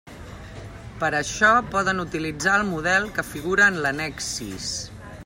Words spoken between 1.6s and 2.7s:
poden utilitzar el